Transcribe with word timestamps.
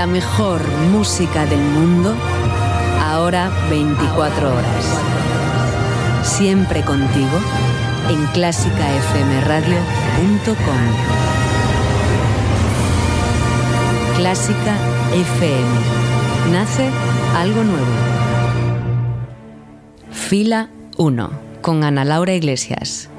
La 0.00 0.06
mejor 0.06 0.62
música 0.92 1.44
del 1.44 1.60
mundo, 1.60 2.16
ahora 3.02 3.50
24 3.68 4.48
horas. 4.48 4.98
Siempre 6.22 6.82
contigo 6.82 7.38
en 8.08 8.24
clásicafmradio.com. 8.28 10.56
Clásica 14.16 14.74
FM. 15.12 15.68
Nace 16.50 16.88
algo 17.36 17.62
nuevo. 17.62 17.92
Fila 20.10 20.70
1 20.96 21.30
con 21.60 21.84
Ana 21.84 22.06
Laura 22.06 22.32
Iglesias. 22.32 23.09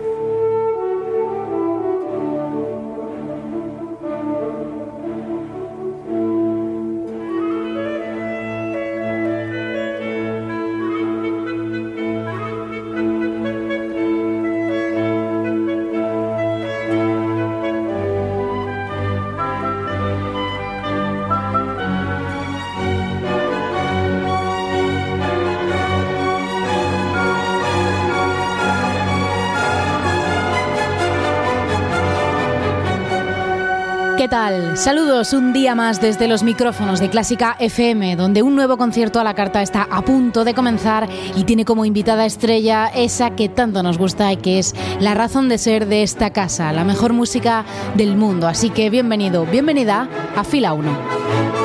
Saludos 34.82 35.34
un 35.34 35.54
día 35.54 35.76
más 35.76 36.02
desde 36.02 36.28
los 36.28 36.42
micrófonos 36.42 37.00
de 37.00 37.12
Clásica 37.12 37.56
FM, 37.60 38.16
donde 38.16 38.42
un 38.42 38.56
nuevo 38.56 38.78
concierto 38.78 39.20
a 39.20 39.24
la 39.24 39.36
carta 39.36 39.62
está 39.62 39.84
a 39.84 40.02
punto 40.02 40.44
de 40.44 40.56
comenzar 40.56 41.08
y 41.36 41.44
tiene 41.44 41.66
como 41.66 41.86
invitada 41.86 42.26
estrella 42.26 42.88
esa 42.88 43.36
que 43.36 43.48
tanto 43.48 43.84
nos 43.84 44.00
gusta 44.00 44.34
y 44.34 44.38
que 44.38 44.58
es 44.58 44.74
la 45.00 45.14
razón 45.14 45.50
de 45.50 45.60
ser 45.60 45.86
de 45.86 46.02
esta 46.02 46.32
casa, 46.32 46.74
la 46.74 46.84
mejor 46.84 47.14
música 47.14 47.64
del 47.94 48.16
mundo. 48.16 48.48
Así 48.48 48.72
que 48.72 48.90
bienvenido, 48.90 49.46
bienvenida 49.46 50.10
a 50.36 50.44
Fila 50.44 50.74
1. 50.74 51.61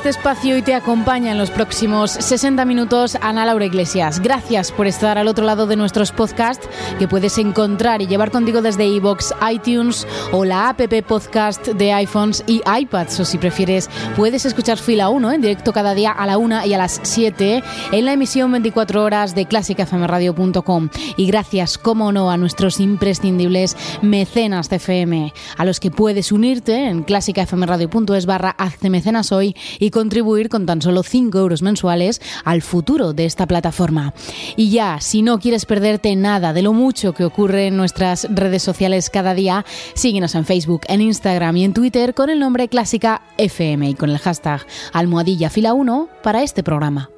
Este 0.00 0.08
espacio 0.08 0.56
y 0.56 0.62
te 0.62 0.74
acompaña 0.74 1.30
en 1.30 1.36
los 1.36 1.50
próximos 1.50 2.10
60 2.10 2.64
minutos 2.64 3.18
Ana 3.20 3.44
Laura 3.44 3.66
Iglesias. 3.66 4.20
Gracias 4.20 4.72
por 4.72 4.86
estar 4.86 5.18
al 5.18 5.28
otro 5.28 5.44
lado 5.44 5.66
de 5.66 5.76
nuestros 5.76 6.10
podcasts 6.10 6.66
que 6.98 7.06
puedes 7.06 7.36
encontrar 7.36 8.00
y 8.00 8.06
llevar 8.06 8.30
contigo 8.30 8.62
desde 8.62 8.86
iBox, 8.86 9.34
iTunes 9.52 10.06
o 10.32 10.46
la 10.46 10.70
app 10.70 10.80
podcast 11.06 11.68
de 11.68 11.92
iPhones 11.92 12.42
y 12.46 12.62
iPads. 12.66 13.20
O 13.20 13.24
si 13.26 13.36
prefieres, 13.36 13.90
puedes 14.16 14.46
escuchar 14.46 14.78
Fila 14.78 15.10
1 15.10 15.32
en 15.32 15.42
directo 15.42 15.74
cada 15.74 15.92
día 15.92 16.12
a 16.12 16.24
la 16.24 16.38
1 16.38 16.64
y 16.64 16.72
a 16.72 16.78
las 16.78 16.98
7 17.02 17.62
en 17.92 18.04
la 18.06 18.14
emisión 18.14 18.50
24 18.52 19.04
horas 19.04 19.34
de 19.34 19.44
clásicafmradio.com. 19.44 20.88
Y 21.18 21.26
gracias, 21.26 21.76
como 21.76 22.10
no, 22.10 22.30
a 22.30 22.38
nuestros 22.38 22.80
imprescindibles 22.80 23.76
mecenas 24.00 24.70
de 24.70 24.76
FM, 24.76 25.34
a 25.58 25.64
los 25.66 25.78
que 25.78 25.90
puedes 25.90 26.32
unirte 26.32 26.88
en 26.88 27.02
clásicafmradio.es 27.02 28.24
barra 28.24 28.54
hazte 28.56 28.88
mecenas 28.88 29.30
hoy 29.30 29.54
y 29.78 29.89
contribuir 29.90 30.48
con 30.48 30.66
tan 30.66 30.82
solo 30.82 31.02
5 31.02 31.38
euros 31.38 31.62
mensuales 31.62 32.20
al 32.44 32.62
futuro 32.62 33.12
de 33.12 33.24
esta 33.24 33.46
plataforma. 33.46 34.14
Y 34.56 34.70
ya, 34.70 35.00
si 35.00 35.22
no 35.22 35.38
quieres 35.38 35.66
perderte 35.66 36.14
nada 36.16 36.52
de 36.52 36.62
lo 36.62 36.72
mucho 36.72 37.12
que 37.12 37.24
ocurre 37.24 37.66
en 37.66 37.76
nuestras 37.76 38.26
redes 38.30 38.62
sociales 38.62 39.10
cada 39.10 39.34
día, 39.34 39.64
síguenos 39.94 40.34
en 40.34 40.44
Facebook, 40.44 40.82
en 40.88 41.00
Instagram 41.00 41.56
y 41.56 41.64
en 41.64 41.74
Twitter 41.74 42.14
con 42.14 42.30
el 42.30 42.38
nombre 42.38 42.68
Clásica 42.68 43.22
FM 43.38 43.90
y 43.90 43.94
con 43.94 44.10
el 44.10 44.18
hashtag 44.18 44.66
almohadilla 44.92 45.50
fila 45.50 45.74
1 45.74 46.08
para 46.22 46.42
este 46.42 46.62
programa. 46.62 47.10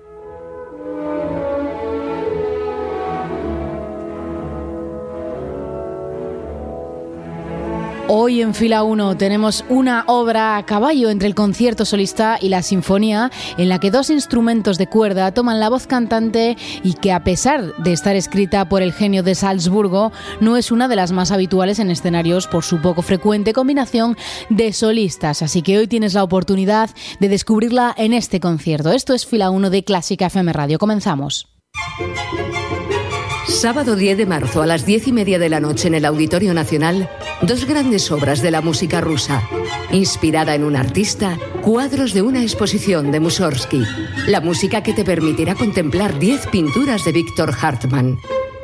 Hoy 8.15 8.43
en 8.43 8.53
fila 8.53 8.83
1 8.83 9.17
tenemos 9.17 9.65
una 9.71 10.05
obra 10.06 10.59
a 10.59 10.67
caballo 10.67 11.09
entre 11.09 11.28
el 11.28 11.34
concierto 11.34 11.87
solista 11.87 12.37
y 12.39 12.50
la 12.50 12.61
sinfonía, 12.61 13.31
en 13.56 13.71
la 13.71 13.81
que 13.81 13.91
dos 13.91 14.11
instrumentos 14.11 14.77
de 14.77 14.87
cuerda 14.87 15.33
toman 15.33 15.61
la 15.61 15.71
voz 15.71 15.87
cantante 15.87 16.59
y 16.84 16.93
que 16.93 17.11
a 17.11 17.25
pesar 17.25 17.75
de 17.78 17.95
estar 17.95 18.15
escrita 18.15 18.69
por 18.69 18.83
el 18.83 18.93
genio 18.93 19.23
de 19.23 19.34
Salzburgo, 19.34 20.12
no 20.43 20.59
es 20.59 20.71
una 20.71 20.89
de 20.89 20.97
las 20.97 21.11
más 21.11 21.31
habituales 21.31 21.78
en 21.78 21.91
escenarios 21.91 22.49
por 22.49 22.65
su 22.65 22.83
poco 22.83 23.00
frecuente 23.00 23.55
combinación 23.55 24.19
de 24.50 24.75
solistas. 24.75 25.41
Así 25.41 25.62
que 25.62 25.79
hoy 25.79 25.87
tienes 25.87 26.12
la 26.12 26.23
oportunidad 26.23 26.91
de 27.19 27.31
descubrirla 27.31 27.94
en 27.97 28.12
este 28.12 28.41
concierto. 28.41 28.93
Esto 28.93 29.15
es 29.15 29.25
fila 29.25 29.49
1 29.49 29.71
de 29.71 29.84
Clásica 29.84 30.27
FM 30.27 30.53
Radio. 30.53 30.79
Comenzamos. 30.79 31.49
Sábado 33.52 33.96
10 33.96 34.16
de 34.16 34.26
marzo 34.26 34.62
a 34.62 34.66
las 34.66 34.86
10 34.86 35.08
y 35.08 35.12
media 35.12 35.38
de 35.38 35.50
la 35.50 35.60
noche 35.60 35.86
en 35.86 35.94
el 35.94 36.06
Auditorio 36.06 36.54
Nacional, 36.54 37.08
dos 37.42 37.66
grandes 37.66 38.10
obras 38.10 38.40
de 38.40 38.50
la 38.50 38.62
música 38.62 39.00
rusa. 39.00 39.42
Inspirada 39.92 40.54
en 40.54 40.64
un 40.64 40.74
artista, 40.74 41.38
cuadros 41.60 42.14
de 42.14 42.22
una 42.22 42.42
exposición 42.42 43.12
de 43.12 43.20
Mussorgsky. 43.20 43.84
La 44.26 44.40
música 44.40 44.82
que 44.82 44.94
te 44.94 45.04
permitirá 45.04 45.54
contemplar 45.54 46.18
10 46.18 46.46
pinturas 46.46 47.04
de 47.04 47.12
Víctor 47.12 47.54
Hartmann. 47.60 48.18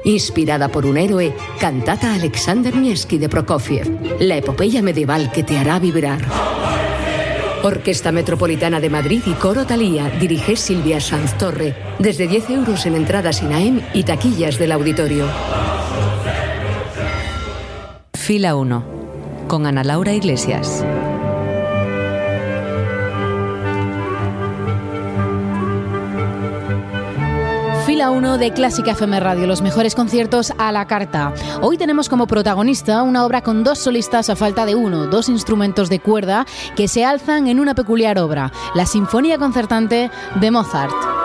Inspirada 0.04 0.68
por 0.68 0.86
un 0.86 0.96
héroe, 0.96 1.34
cantata 1.60 2.14
Alexander 2.14 2.74
Nevsky 2.74 3.18
de 3.18 3.28
Prokofiev. 3.28 4.18
La 4.18 4.38
epopeya 4.38 4.82
medieval 4.82 5.30
que 5.30 5.44
te 5.44 5.58
hará 5.58 5.78
vibrar. 5.78 6.26
Orquesta 7.68 8.12
Metropolitana 8.12 8.80
de 8.80 8.88
Madrid 8.88 9.20
y 9.26 9.32
Coro 9.32 9.66
Talía 9.66 10.08
dirige 10.18 10.56
Silvia 10.56 11.00
Sanz 11.00 11.36
Torre, 11.36 11.76
desde 11.98 12.26
10 12.26 12.50
euros 12.50 12.86
en 12.86 12.96
entradas 12.96 13.42
INAEM 13.42 13.82
y 13.92 14.04
taquillas 14.04 14.58
del 14.58 14.72
auditorio. 14.72 15.26
Fila 18.14 18.56
1, 18.56 18.84
con 19.48 19.66
Ana 19.66 19.84
Laura 19.84 20.14
Iglesias. 20.14 20.82
Fila 27.98 28.12
1 28.12 28.38
de 28.38 28.52
Clásica 28.52 28.92
FM 28.92 29.18
Radio, 29.18 29.48
los 29.48 29.60
mejores 29.60 29.96
conciertos 29.96 30.52
a 30.56 30.70
la 30.70 30.86
carta. 30.86 31.34
Hoy 31.62 31.76
tenemos 31.76 32.08
como 32.08 32.28
protagonista 32.28 33.02
una 33.02 33.26
obra 33.26 33.42
con 33.42 33.64
dos 33.64 33.80
solistas 33.80 34.30
a 34.30 34.36
falta 34.36 34.66
de 34.66 34.76
uno, 34.76 35.08
dos 35.08 35.28
instrumentos 35.28 35.88
de 35.88 35.98
cuerda 35.98 36.46
que 36.76 36.86
se 36.86 37.04
alzan 37.04 37.48
en 37.48 37.58
una 37.58 37.74
peculiar 37.74 38.20
obra, 38.20 38.52
la 38.76 38.86
Sinfonía 38.86 39.36
Concertante 39.36 40.12
de 40.36 40.50
Mozart. 40.52 41.17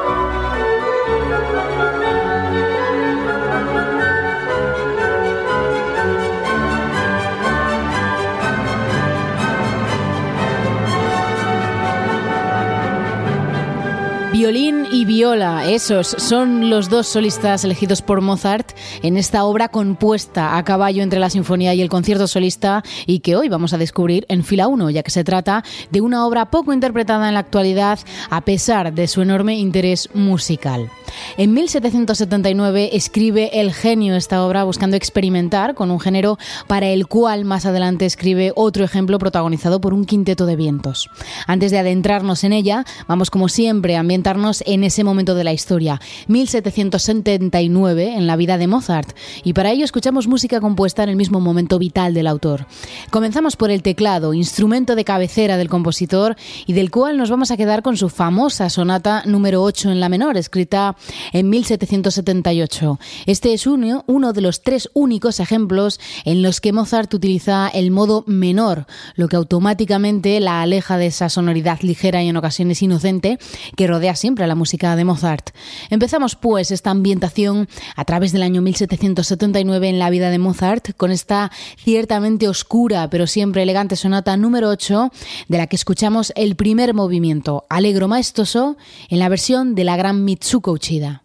Violín 14.43 14.85
y 14.91 15.05
viola, 15.05 15.69
esos 15.69 16.05
son 16.05 16.69
los 16.69 16.89
dos 16.89 17.07
solistas 17.07 17.63
elegidos 17.63 18.01
por 18.01 18.19
Mozart 18.19 18.73
en 19.01 19.15
esta 19.15 19.45
obra 19.45 19.69
compuesta 19.69 20.57
a 20.57 20.65
caballo 20.65 21.01
entre 21.01 21.21
la 21.21 21.29
sinfonía 21.29 21.73
y 21.73 21.81
el 21.81 21.87
concierto 21.87 22.27
solista 22.27 22.83
y 23.05 23.19
que 23.19 23.37
hoy 23.37 23.47
vamos 23.47 23.71
a 23.71 23.77
descubrir 23.77 24.25
en 24.27 24.43
fila 24.43 24.67
1, 24.67 24.89
ya 24.89 25.01
que 25.01 25.11
se 25.11 25.23
trata 25.23 25.63
de 25.91 26.01
una 26.01 26.27
obra 26.27 26.51
poco 26.51 26.73
interpretada 26.73 27.29
en 27.29 27.35
la 27.35 27.39
actualidad 27.39 27.99
a 28.29 28.41
pesar 28.41 28.93
de 28.93 29.07
su 29.07 29.21
enorme 29.21 29.57
interés 29.57 30.09
musical. 30.13 30.89
En 31.37 31.53
1779 31.53 32.97
escribe 32.97 33.61
el 33.61 33.71
genio 33.71 34.15
esta 34.15 34.45
obra 34.45 34.65
buscando 34.65 34.97
experimentar 34.97 35.73
con 35.73 35.89
un 35.89 36.01
género 36.01 36.37
para 36.67 36.87
el 36.87 37.07
cual 37.07 37.45
más 37.45 37.65
adelante 37.65 38.05
escribe 38.05 38.51
otro 38.55 38.83
ejemplo 38.83 39.19
protagonizado 39.19 39.79
por 39.79 39.93
un 39.93 40.03
quinteto 40.03 40.45
de 40.45 40.57
vientos. 40.57 41.09
Antes 41.47 41.71
de 41.71 41.79
adentrarnos 41.79 42.43
en 42.43 42.51
ella, 42.51 42.83
vamos 43.07 43.29
como 43.29 43.47
siempre 43.47 43.95
a 43.95 44.01
ambientar 44.01 44.32
adentrarnos 44.33 44.63
en 44.65 44.83
ese 44.83 45.03
momento 45.03 45.35
de 45.35 45.43
la 45.43 45.53
historia, 45.53 46.01
1779, 46.27 48.15
en 48.15 48.25
la 48.25 48.35
vida 48.35 48.57
de 48.57 48.67
Mozart, 48.67 49.15
y 49.43 49.53
para 49.53 49.71
ello 49.71 49.85
escuchamos 49.85 50.27
música 50.27 50.59
compuesta 50.59 51.03
en 51.03 51.09
el 51.09 51.15
mismo 51.15 51.39
momento 51.39 51.77
vital 51.77 52.13
del 52.13 52.27
autor. 52.27 52.65
Comenzamos 53.11 53.55
por 53.55 53.69
el 53.69 53.83
teclado, 53.83 54.33
instrumento 54.33 54.95
de 54.95 55.05
cabecera 55.05 55.57
del 55.57 55.69
compositor 55.69 56.35
y 56.65 56.73
del 56.73 56.89
cual 56.89 57.17
nos 57.17 57.29
vamos 57.29 57.51
a 57.51 57.57
quedar 57.57 57.83
con 57.83 57.95
su 57.95 58.09
famosa 58.09 58.69
sonata 58.69 59.23
número 59.25 59.61
8 59.61 59.91
en 59.91 59.99
la 59.99 60.09
menor, 60.09 60.37
escrita 60.37 60.95
en 61.31 61.49
1778. 61.49 62.99
Este 63.27 63.53
es 63.53 63.67
uno, 63.67 64.03
uno 64.07 64.33
de 64.33 64.41
los 64.41 64.63
tres 64.63 64.89
únicos 64.93 65.39
ejemplos 65.39 65.99
en 66.25 66.41
los 66.41 66.59
que 66.59 66.73
Mozart 66.73 67.13
utiliza 67.13 67.67
el 67.67 67.91
modo 67.91 68.23
menor, 68.25 68.87
lo 69.15 69.27
que 69.27 69.35
automáticamente 69.35 70.39
la 70.39 70.61
aleja 70.61 70.97
de 70.97 71.07
esa 71.07 71.29
sonoridad 71.29 71.81
ligera 71.81 72.23
y 72.23 72.29
en 72.29 72.37
ocasiones 72.37 72.81
inocente 72.81 73.37
que 73.75 73.87
rodea 73.87 74.15
siempre 74.23 74.45
a 74.45 74.47
la 74.47 74.55
música 74.55 74.95
de 74.95 75.03
Mozart. 75.03 75.49
Empezamos 75.89 76.37
pues 76.37 76.71
esta 76.71 76.91
ambientación 76.91 77.67
a 77.97 78.05
través 78.05 78.31
del 78.31 78.43
año 78.43 78.61
1779 78.61 79.89
en 79.89 79.99
la 79.99 80.09
vida 80.09 80.29
de 80.29 80.39
Mozart 80.39 80.95
con 80.95 81.11
esta 81.11 81.51
ciertamente 81.75 82.47
oscura 82.47 83.09
pero 83.09 83.27
siempre 83.27 83.63
elegante 83.63 83.97
sonata 83.97 84.37
número 84.37 84.69
8 84.69 85.11
de 85.49 85.57
la 85.57 85.67
que 85.67 85.75
escuchamos 85.75 86.31
el 86.37 86.55
primer 86.55 86.93
movimiento, 86.93 87.65
alegro 87.69 88.07
maestoso, 88.07 88.77
en 89.09 89.19
la 89.19 89.27
versión 89.27 89.75
de 89.75 89.83
la 89.83 89.97
gran 89.97 90.23
Mitsuko 90.23 90.71
Uchida. 90.71 91.22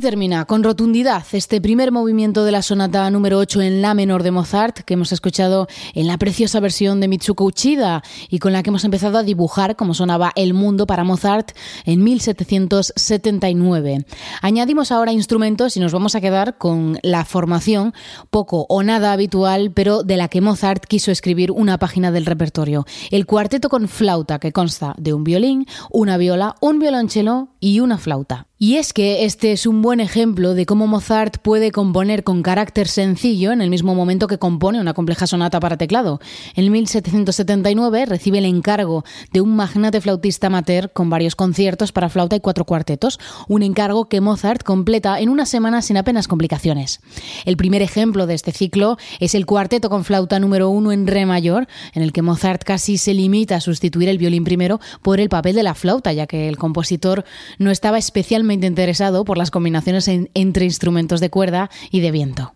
Termina 0.00 0.44
con 0.44 0.62
rotundidad 0.62 1.24
este 1.32 1.60
primer 1.60 1.90
movimiento 1.90 2.44
de 2.44 2.52
la 2.52 2.62
sonata 2.62 3.10
número 3.10 3.38
8 3.38 3.62
en 3.62 3.82
la 3.82 3.94
menor 3.94 4.22
de 4.22 4.30
Mozart 4.30 4.78
que 4.80 4.94
hemos 4.94 5.10
escuchado 5.10 5.66
en 5.92 6.06
la 6.06 6.18
preciosa 6.18 6.60
versión 6.60 7.00
de 7.00 7.08
Mitsuko 7.08 7.44
Uchida 7.44 8.04
y 8.30 8.38
con 8.38 8.52
la 8.52 8.62
que 8.62 8.70
hemos 8.70 8.84
empezado 8.84 9.18
a 9.18 9.24
dibujar 9.24 9.74
cómo 9.74 9.94
sonaba 9.94 10.32
el 10.36 10.54
mundo 10.54 10.86
para 10.86 11.02
Mozart 11.02 11.50
en 11.84 12.04
1779. 12.04 14.06
Añadimos 14.40 14.92
ahora 14.92 15.12
instrumentos 15.12 15.76
y 15.76 15.80
nos 15.80 15.92
vamos 15.92 16.14
a 16.14 16.20
quedar 16.20 16.58
con 16.58 17.00
la 17.02 17.24
formación 17.24 17.92
poco 18.30 18.66
o 18.68 18.84
nada 18.84 19.12
habitual, 19.12 19.72
pero 19.72 20.04
de 20.04 20.16
la 20.16 20.28
que 20.28 20.40
Mozart 20.40 20.86
quiso 20.86 21.10
escribir 21.10 21.50
una 21.50 21.78
página 21.78 22.12
del 22.12 22.26
repertorio. 22.26 22.86
El 23.10 23.26
cuarteto 23.26 23.68
con 23.68 23.88
flauta 23.88 24.38
que 24.38 24.52
consta 24.52 24.94
de 24.96 25.12
un 25.12 25.24
violín, 25.24 25.66
una 25.90 26.18
viola, 26.18 26.54
un 26.60 26.78
violonchelo 26.78 27.48
y 27.58 27.80
una 27.80 27.98
flauta. 27.98 28.47
Y 28.60 28.74
es 28.74 28.92
que 28.92 29.24
este 29.24 29.52
es 29.52 29.68
un 29.68 29.82
buen 29.82 30.00
ejemplo 30.00 30.52
de 30.52 30.66
cómo 30.66 30.88
Mozart 30.88 31.38
puede 31.38 31.70
componer 31.70 32.24
con 32.24 32.42
carácter 32.42 32.88
sencillo 32.88 33.52
en 33.52 33.60
el 33.60 33.70
mismo 33.70 33.94
momento 33.94 34.26
que 34.26 34.40
compone 34.40 34.80
una 34.80 34.94
compleja 34.94 35.28
sonata 35.28 35.60
para 35.60 35.76
teclado. 35.76 36.18
En 36.56 36.72
1779 36.72 38.06
recibe 38.06 38.38
el 38.38 38.46
encargo 38.46 39.04
de 39.32 39.42
un 39.42 39.54
magnate 39.54 40.00
flautista 40.00 40.48
amateur 40.48 40.90
con 40.92 41.08
varios 41.08 41.36
conciertos 41.36 41.92
para 41.92 42.08
flauta 42.08 42.34
y 42.34 42.40
cuatro 42.40 42.64
cuartetos, 42.64 43.20
un 43.46 43.62
encargo 43.62 44.08
que 44.08 44.20
Mozart 44.20 44.64
completa 44.64 45.20
en 45.20 45.28
una 45.28 45.46
semana 45.46 45.80
sin 45.80 45.96
apenas 45.96 46.26
complicaciones. 46.26 47.00
El 47.44 47.56
primer 47.56 47.82
ejemplo 47.82 48.26
de 48.26 48.34
este 48.34 48.50
ciclo 48.50 48.98
es 49.20 49.36
el 49.36 49.46
cuarteto 49.46 49.88
con 49.88 50.04
flauta 50.04 50.40
número 50.40 50.68
uno 50.68 50.90
en 50.90 51.06
re 51.06 51.26
mayor, 51.26 51.68
en 51.94 52.02
el 52.02 52.12
que 52.12 52.22
Mozart 52.22 52.64
casi 52.64 52.98
se 52.98 53.14
limita 53.14 53.54
a 53.54 53.60
sustituir 53.60 54.08
el 54.08 54.18
violín 54.18 54.42
primero 54.42 54.80
por 55.00 55.20
el 55.20 55.28
papel 55.28 55.54
de 55.54 55.62
la 55.62 55.76
flauta, 55.76 56.12
ya 56.12 56.26
que 56.26 56.48
el 56.48 56.56
compositor 56.56 57.24
no 57.58 57.70
estaba 57.70 57.98
especialmente 57.98 58.47
interesado 58.52 59.24
por 59.24 59.38
las 59.38 59.50
combinaciones 59.50 60.08
entre 60.08 60.64
instrumentos 60.64 61.20
de 61.20 61.30
cuerda 61.30 61.70
y 61.90 62.00
de 62.00 62.10
viento. 62.10 62.54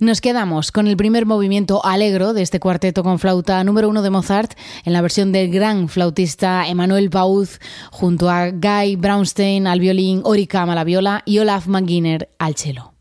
Nos 0.00 0.20
quedamos 0.20 0.72
con 0.72 0.88
el 0.88 0.96
primer 0.96 1.26
movimiento 1.26 1.84
alegro 1.84 2.32
de 2.32 2.42
este 2.42 2.60
cuarteto 2.60 3.02
con 3.02 3.18
flauta 3.18 3.62
número 3.64 3.88
uno 3.88 4.02
de 4.02 4.10
Mozart 4.10 4.52
en 4.84 4.92
la 4.92 5.02
versión 5.02 5.32
del 5.32 5.50
gran 5.50 5.88
flautista 5.88 6.66
Emmanuel 6.66 7.08
Bauz 7.08 7.60
junto 7.90 8.30
a 8.30 8.50
Guy 8.50 8.96
Brownstein 8.96 9.66
al 9.66 9.80
violín, 9.80 10.22
Oricam 10.24 10.70
a 10.70 10.74
la 10.74 10.84
viola 10.84 11.22
y 11.26 11.38
Olaf 11.38 11.66
Maginer 11.66 12.30
al 12.38 12.56
cello. 12.56 12.91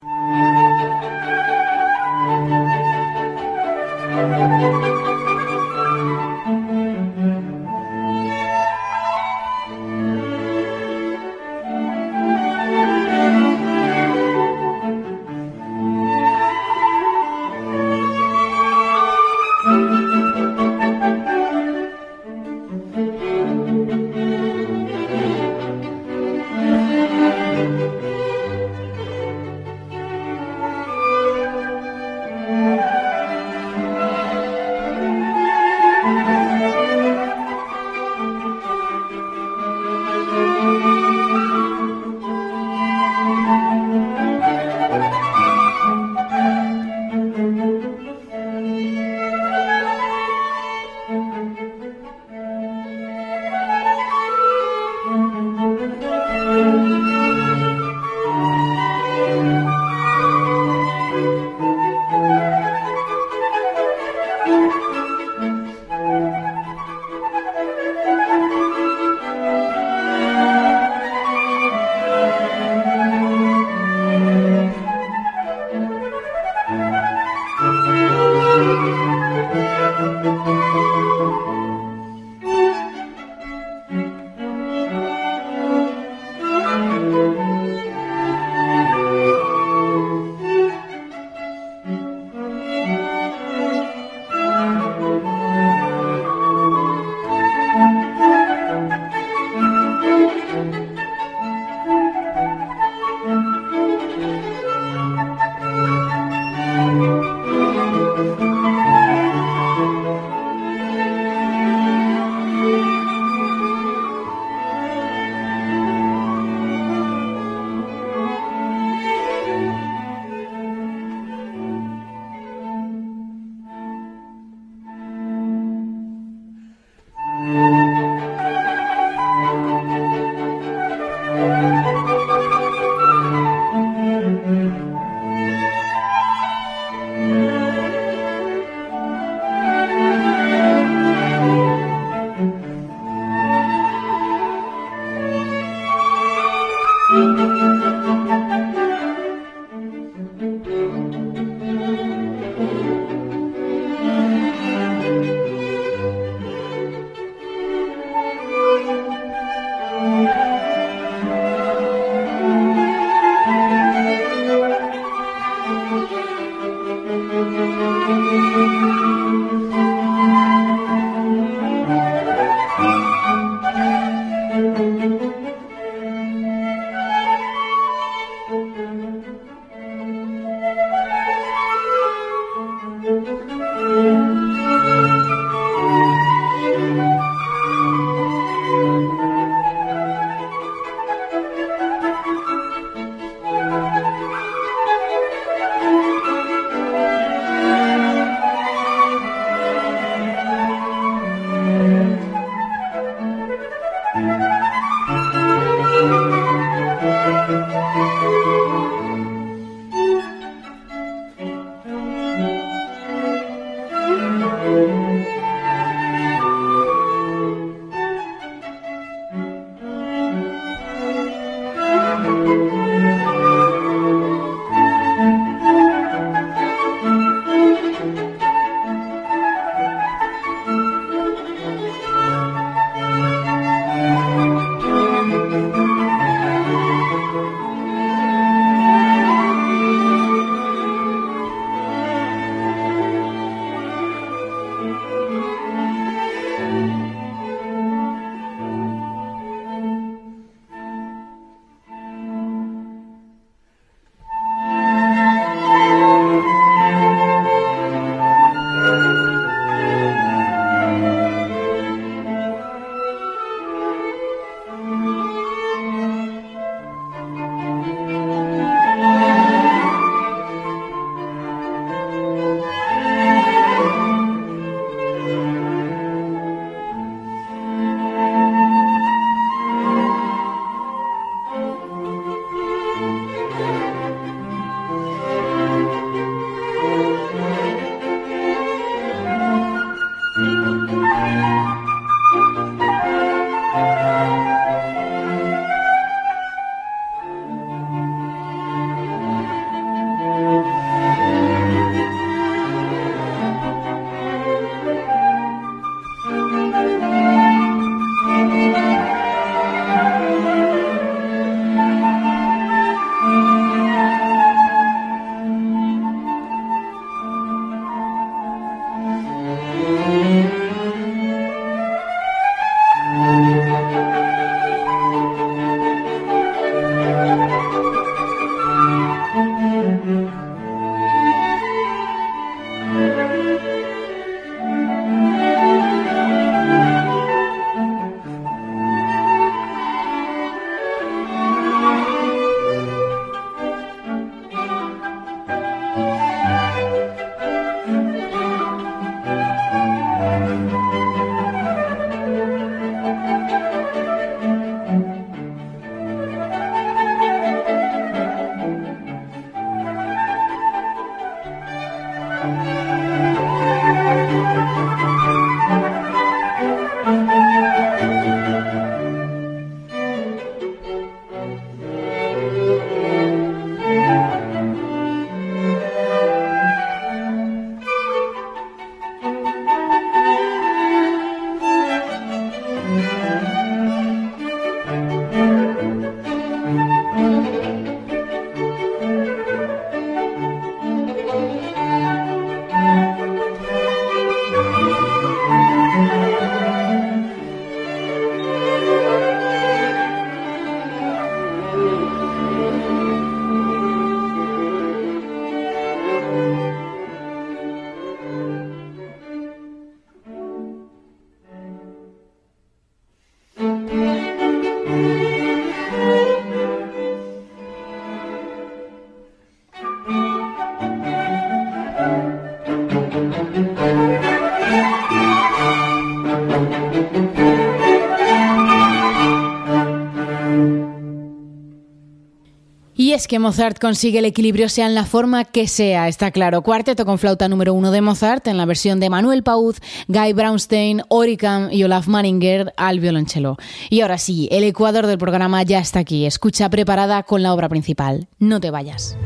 Que 433.28 433.40
Mozart 433.40 433.80
consigue 433.80 434.20
el 434.20 434.26
equilibrio 434.26 434.70
sea 434.70 434.86
en 434.86 434.96
la 434.96 435.06
forma 435.06 435.46
que 435.46 435.68
sea, 435.68 436.08
está 436.08 436.32
claro. 436.32 436.62
Cuarteto 436.62 437.06
con 437.06 437.20
flauta 437.20 437.48
número 437.48 437.74
uno 437.74 437.92
de 437.92 438.02
Mozart 438.02 438.48
en 438.48 438.58
la 438.58 438.66
versión 438.66 439.00
de 439.00 439.10
Manuel 439.10 439.44
Pauz, 439.44 439.78
Guy 440.08 440.34
Brownstein, 440.34 441.04
Oricam 441.10 441.70
y 441.72 441.84
Olaf 441.84 442.08
Maringer 442.08 442.74
al 442.78 443.00
violonchelo. 443.00 443.58
Y 443.90 444.02
ahora 444.02 444.18
sí, 444.18 444.48
el 444.52 444.64
ecuador 444.64 445.08
del 445.08 445.18
programa 445.18 445.64
ya 445.64 445.80
está 445.80 446.00
aquí. 446.00 446.26
Escucha 446.26 446.70
preparada 446.70 447.24
con 447.24 447.44
la 447.44 447.54
obra 447.54 447.70
principal. 447.70 448.28
No 448.40 448.60
te 448.60 448.72
vayas. 448.72 449.18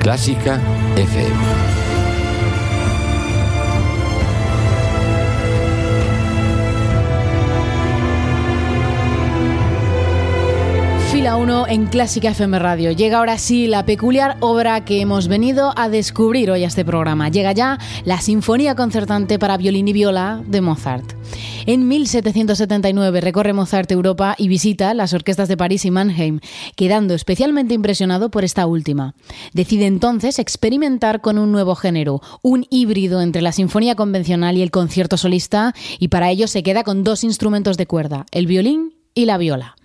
Clásica 0.00 0.60
FM. 0.96 1.77
Fila 11.28 11.36
1 11.36 11.68
en 11.68 11.86
Clásica 11.88 12.30
FM 12.30 12.58
Radio. 12.58 12.90
Llega 12.90 13.18
ahora 13.18 13.36
sí 13.36 13.66
la 13.66 13.84
peculiar 13.84 14.38
obra 14.40 14.86
que 14.86 15.02
hemos 15.02 15.28
venido 15.28 15.74
a 15.76 15.90
descubrir 15.90 16.50
hoy 16.50 16.64
a 16.64 16.68
este 16.68 16.86
programa. 16.86 17.28
Llega 17.28 17.52
ya 17.52 17.78
la 18.06 18.18
Sinfonía 18.22 18.74
Concertante 18.74 19.38
para 19.38 19.58
Violín 19.58 19.88
y 19.88 19.92
Viola 19.92 20.42
de 20.46 20.62
Mozart. 20.62 21.12
En 21.66 21.86
1779 21.86 23.20
recorre 23.20 23.52
Mozart 23.52 23.92
Europa 23.92 24.36
y 24.38 24.48
visita 24.48 24.94
las 24.94 25.12
orquestas 25.12 25.48
de 25.48 25.58
París 25.58 25.84
y 25.84 25.90
Mannheim, 25.90 26.40
quedando 26.76 27.12
especialmente 27.12 27.74
impresionado 27.74 28.30
por 28.30 28.42
esta 28.42 28.64
última. 28.64 29.14
Decide 29.52 29.84
entonces 29.84 30.38
experimentar 30.38 31.20
con 31.20 31.36
un 31.36 31.52
nuevo 31.52 31.74
género, 31.74 32.22
un 32.40 32.64
híbrido 32.70 33.20
entre 33.20 33.42
la 33.42 33.52
sinfonía 33.52 33.96
convencional 33.96 34.56
y 34.56 34.62
el 34.62 34.70
concierto 34.70 35.18
solista, 35.18 35.74
y 35.98 36.08
para 36.08 36.30
ello 36.30 36.48
se 36.48 36.62
queda 36.62 36.84
con 36.84 37.04
dos 37.04 37.22
instrumentos 37.22 37.76
de 37.76 37.84
cuerda, 37.84 38.24
el 38.30 38.46
violín 38.46 38.94
y 39.14 39.26
la 39.26 39.36
viola. 39.36 39.77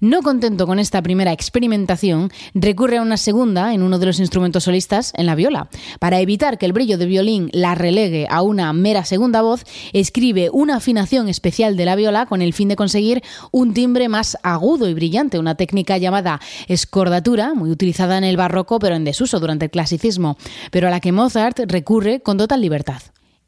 No 0.00 0.22
contento 0.22 0.66
con 0.66 0.78
esta 0.78 1.02
primera 1.02 1.32
experimentación, 1.32 2.30
recurre 2.54 2.98
a 2.98 3.02
una 3.02 3.16
segunda 3.16 3.74
en 3.74 3.82
uno 3.82 3.98
de 3.98 4.06
los 4.06 4.20
instrumentos 4.20 4.64
solistas, 4.64 5.12
en 5.16 5.26
la 5.26 5.34
viola. 5.34 5.68
Para 5.98 6.20
evitar 6.20 6.58
que 6.58 6.66
el 6.66 6.72
brillo 6.72 6.98
de 6.98 7.06
violín 7.06 7.50
la 7.52 7.74
relegue 7.74 8.26
a 8.28 8.42
una 8.42 8.72
mera 8.72 9.04
segunda 9.04 9.42
voz, 9.42 9.64
escribe 9.92 10.50
una 10.52 10.76
afinación 10.76 11.28
especial 11.28 11.76
de 11.76 11.84
la 11.84 11.96
viola 11.96 12.26
con 12.26 12.42
el 12.42 12.52
fin 12.52 12.68
de 12.68 12.76
conseguir 12.76 13.22
un 13.50 13.74
timbre 13.74 14.08
más 14.08 14.36
agudo 14.42 14.88
y 14.88 14.94
brillante, 14.94 15.38
una 15.38 15.54
técnica 15.54 15.98
llamada 15.98 16.40
escordatura, 16.68 17.54
muy 17.54 17.70
utilizada 17.70 18.18
en 18.18 18.24
el 18.24 18.36
barroco 18.36 18.78
pero 18.78 18.96
en 18.96 19.04
desuso 19.04 19.40
durante 19.40 19.66
el 19.66 19.70
clasicismo, 19.70 20.36
pero 20.70 20.88
a 20.88 20.90
la 20.90 21.00
que 21.00 21.12
Mozart 21.12 21.60
recurre 21.68 22.20
con 22.20 22.38
total 22.38 22.60
libertad. 22.60 23.02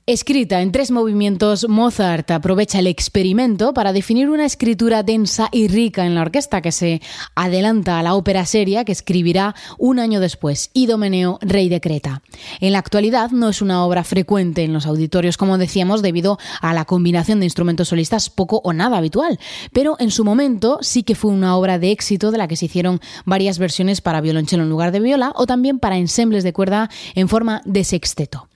Escrita 0.07 0.61
en 0.61 0.71
tres 0.71 0.91
movimientos, 0.91 1.67
Mozart 1.67 2.31
aprovecha 2.31 2.79
el 2.79 2.87
experimento 2.87 3.73
para 3.73 3.95
definir 3.95 4.29
una 4.29 4.45
escritura 4.45 5.03
densa 5.03 5.49
y 5.51 5.67
rica 5.69 6.05
en 6.05 6.15
la 6.15 6.21
orquesta 6.21 6.61
que 6.61 6.73
se 6.73 7.01
adelanta 7.35 7.99
a 7.99 8.03
la 8.03 8.15
ópera 8.15 8.45
seria 8.45 8.85
que 8.85 8.93
escribirá 8.93 9.55
un 9.79 9.99
año 9.99 10.21
después, 10.21 10.69
Idomeneo, 10.75 11.39
rey 11.41 11.71
de 11.71 11.81
Creta. 11.81 12.21
En 12.61 12.75
la 12.75 12.81
actualidad 12.81 13.31
no 13.31 13.49
es 13.49 13.63
una 13.63 13.83
obra 13.83 14.05
frecuente 14.05 14.63
en 14.63 14.75
los 14.75 14.85
auditorios, 14.85 15.39
como 15.39 15.57
decíamos, 15.57 16.03
debido 16.03 16.39
a 16.61 16.75
la 16.75 16.85
combinación 16.85 17.41
de 17.41 17.47
instrumentos 17.47 17.89
solistas 17.89 18.29
poco 18.29 18.61
o 18.63 18.75
nada 18.75 18.99
habitual, 18.99 19.41
pero 19.73 19.97
en 19.99 20.11
su 20.11 20.23
momento 20.23 20.81
sí 20.83 21.03
que 21.03 21.15
fue 21.15 21.31
una 21.31 21.57
obra 21.57 21.79
de 21.79 21.93
éxito 21.93 22.31
de 22.31 22.37
la 22.37 22.47
que 22.47 22.57
se 22.57 22.67
hicieron 22.67 23.01
varias 23.25 23.59
versiones 23.59 24.03
para 24.03 24.21
violonchelo 24.21 24.65
en 24.65 24.69
lugar 24.69 24.93
de 24.93 25.01
viola 25.01 25.33
o 25.35 25.47
también 25.47 25.79
para 25.79 25.97
ensembles 25.97 26.45
de 26.45 26.53
cuerda 26.53 26.91
en 27.15 27.27
forma 27.27 27.63
de 27.65 27.85
sexteto. 27.85 28.51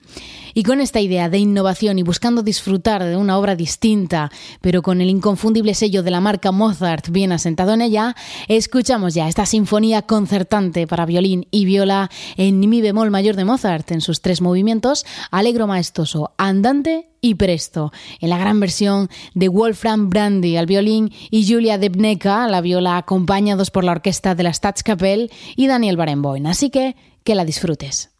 Y 0.59 0.63
con 0.63 0.81
esta 0.81 0.99
idea 0.99 1.29
de 1.29 1.37
innovación 1.37 1.99
y 1.99 2.03
buscando 2.03 2.43
disfrutar 2.43 3.01
de 3.01 3.15
una 3.15 3.37
obra 3.37 3.55
distinta, 3.55 4.29
pero 4.59 4.81
con 4.81 4.99
el 4.99 5.09
inconfundible 5.09 5.73
sello 5.73 6.03
de 6.03 6.11
la 6.11 6.19
marca 6.19 6.51
Mozart 6.51 7.07
bien 7.11 7.31
asentado 7.31 7.73
en 7.73 7.81
ella, 7.81 8.13
escuchamos 8.49 9.13
ya 9.13 9.29
esta 9.29 9.45
sinfonía 9.45 10.01
concertante 10.01 10.85
para 10.85 11.05
violín 11.05 11.47
y 11.49 11.63
viola 11.63 12.09
en 12.35 12.59
mi 12.59 12.81
bemol 12.81 13.09
mayor 13.09 13.37
de 13.37 13.45
Mozart 13.45 13.89
en 13.91 14.01
sus 14.01 14.19
tres 14.19 14.41
movimientos, 14.41 15.05
alegro 15.31 15.65
maestoso, 15.65 16.33
andante 16.37 17.07
y 17.21 17.35
presto, 17.35 17.93
en 18.19 18.29
la 18.29 18.37
gran 18.37 18.59
versión 18.59 19.07
de 19.35 19.47
Wolfram 19.47 20.09
Brandy 20.09 20.57
al 20.57 20.65
violín 20.65 21.13
y 21.31 21.49
Julia 21.49 21.77
Debneka 21.77 22.43
a 22.43 22.49
la 22.49 22.59
viola, 22.59 22.97
acompañados 22.97 23.71
por 23.71 23.85
la 23.85 23.93
orquesta 23.93 24.35
de 24.35 24.43
la 24.43 24.53
Staatskapelle 24.53 25.29
y 25.55 25.67
Daniel 25.67 25.95
Barenboim. 25.95 26.47
Así 26.47 26.69
que 26.69 26.97
que 27.23 27.35
la 27.35 27.45
disfrutes. 27.45 28.18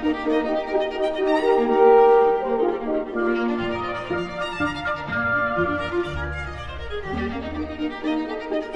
Thank 0.00 0.26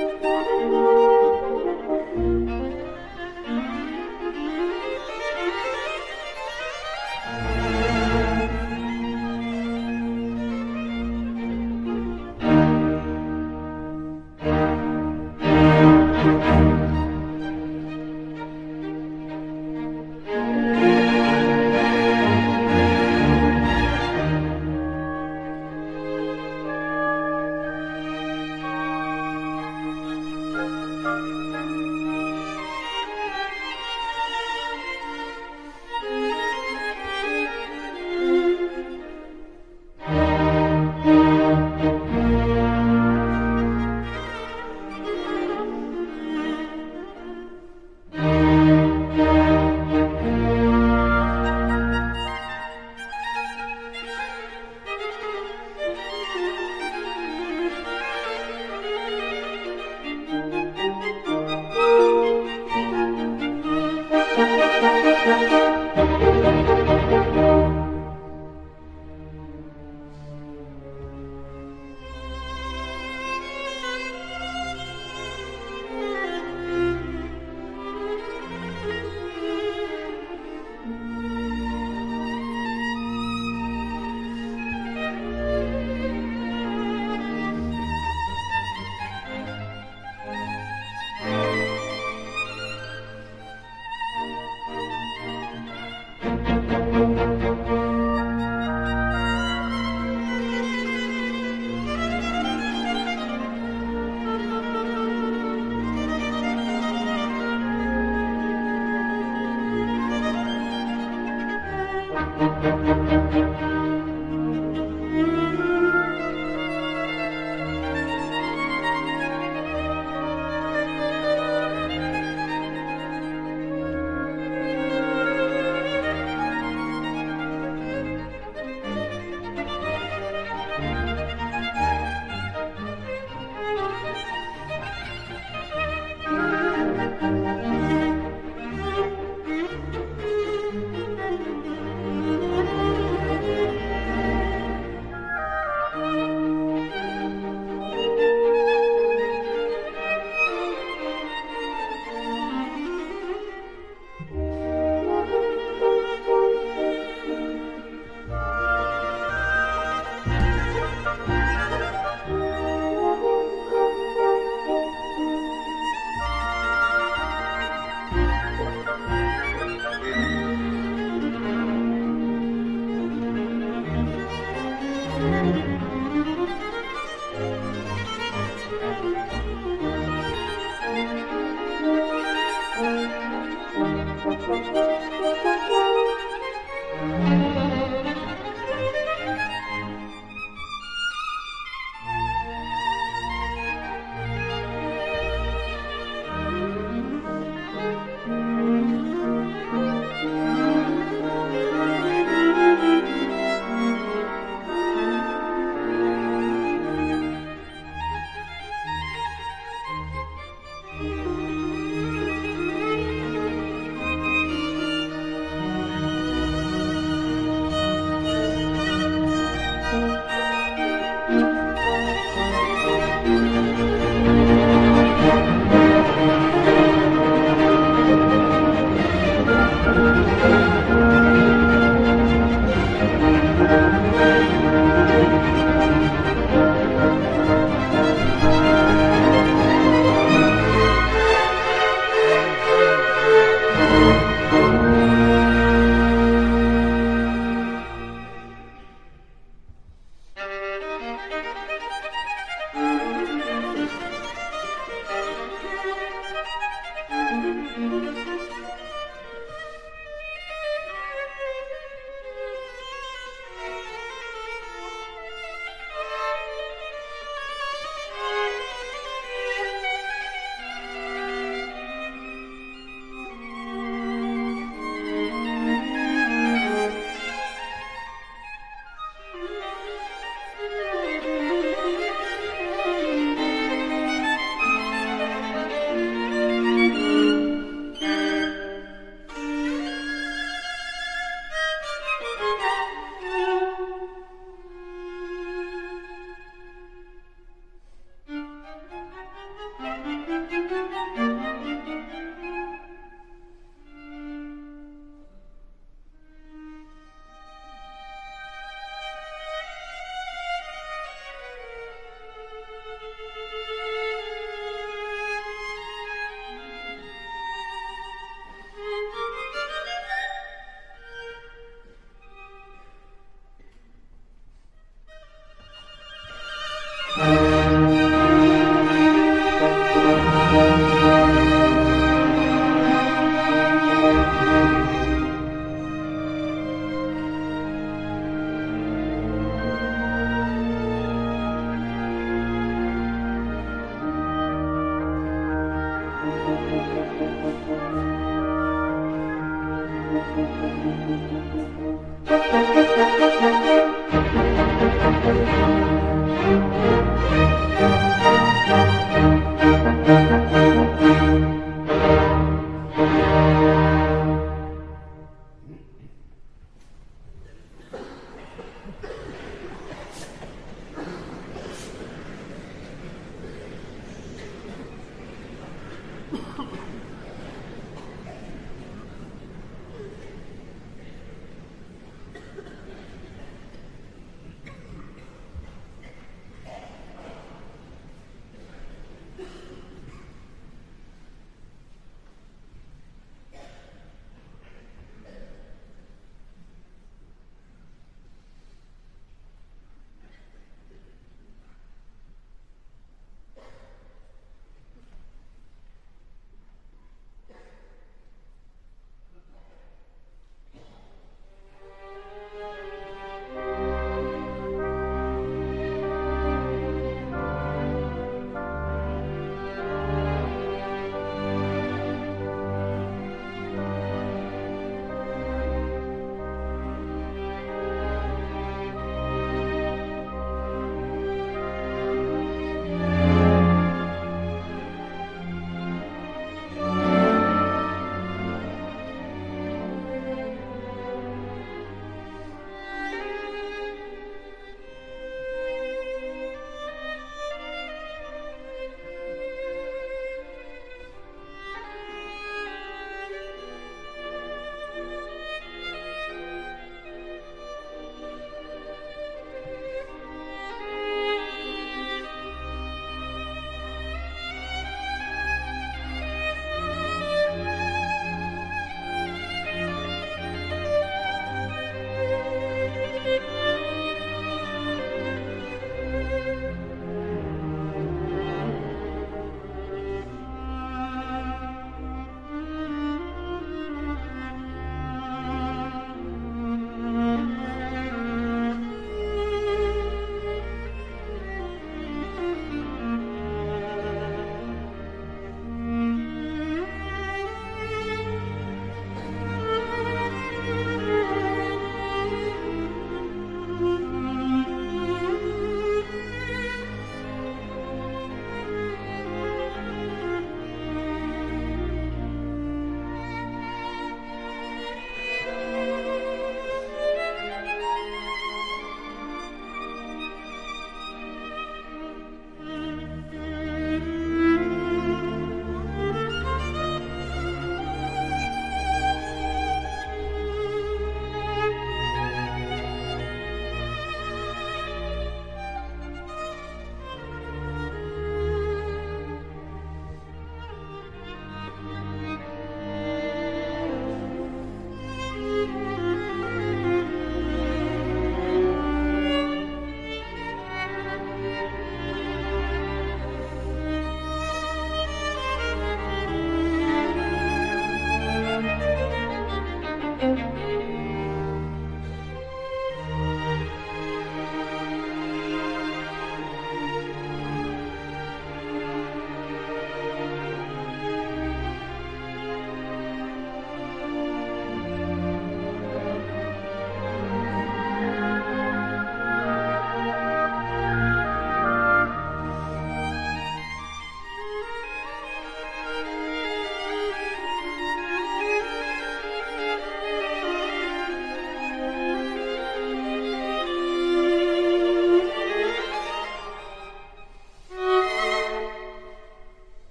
you. 0.00 0.11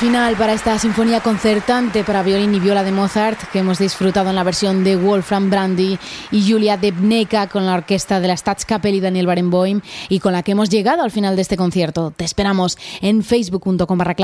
Final 0.00 0.34
para 0.36 0.54
esta 0.54 0.78
sinfonía 0.78 1.20
concertante 1.20 2.04
para 2.04 2.22
violín 2.22 2.54
y 2.54 2.58
viola 2.58 2.82
de 2.82 2.90
Mozart 2.90 3.38
que 3.52 3.58
hemos 3.58 3.78
disfrutado 3.78 4.30
en 4.30 4.36
la 4.36 4.44
versión 4.44 4.82
de 4.82 4.96
Wolfram 4.96 5.50
Brandy 5.50 5.98
y 6.30 6.50
Julia 6.50 6.78
Debneka 6.78 7.48
con 7.48 7.66
la 7.66 7.74
orquesta 7.74 8.18
de 8.18 8.26
la 8.26 8.34
Staatskapelle 8.34 8.96
y 8.96 9.00
Daniel 9.00 9.26
Barenboim 9.26 9.82
y 10.08 10.20
con 10.20 10.32
la 10.32 10.42
que 10.42 10.52
hemos 10.52 10.70
llegado 10.70 11.02
al 11.02 11.10
final 11.10 11.36
de 11.36 11.42
este 11.42 11.58
concierto. 11.58 12.14
Te 12.16 12.24
esperamos 12.24 12.78
en 13.02 13.22
facebook.com 13.22 13.98
barra 13.98 14.16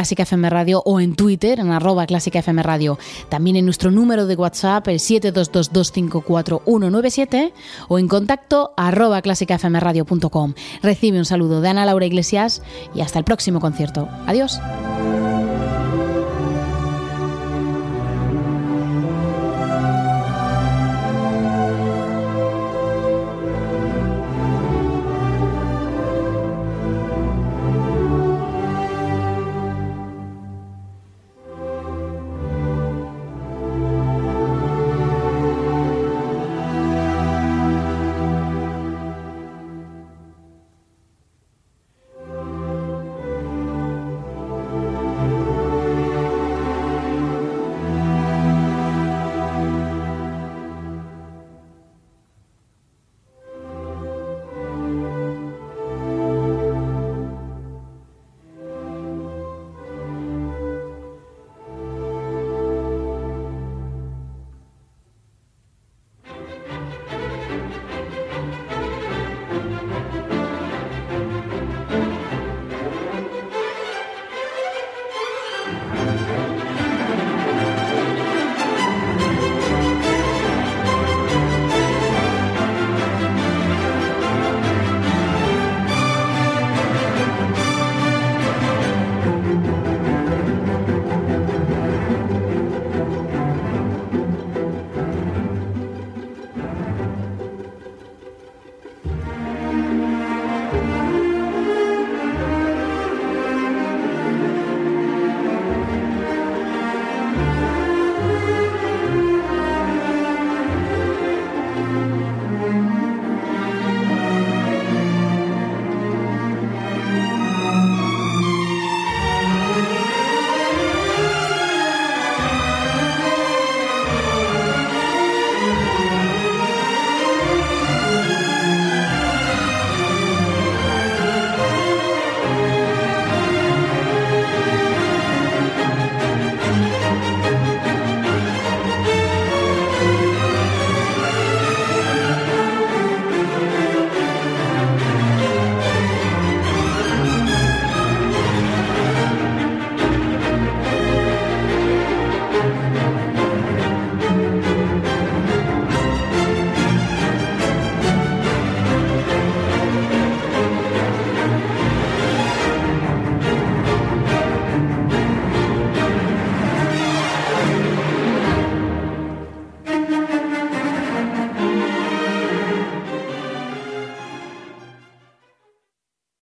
Radio 0.49 0.83
o 0.87 0.99
en 0.99 1.14
Twitter 1.14 1.61
en 1.61 1.70
arroba 1.70 2.07
clásica 2.07 2.39
FM 2.39 2.62
Radio. 2.62 2.99
También 3.29 3.57
en 3.57 3.66
nuestro 3.66 3.91
número 3.91 4.27
de 4.27 4.35
WhatsApp 4.35 4.89
el 4.89 4.99
722254197 4.99 7.53
o 7.89 7.99
en 7.99 8.09
contacto 8.09 8.72
arroba 8.79 9.20
clásicafmradio.com. 9.20 10.55
Recibe 10.83 11.18
un 11.18 11.27
saludo 11.27 11.61
de 11.61 11.68
Ana 11.68 11.85
Laura 11.85 12.07
Iglesias 12.07 12.62
y 12.95 13.03
hasta 13.03 13.18
el 13.18 13.27
próximo 13.27 13.61
concierto. 13.61 14.09
Adiós. 14.27 14.59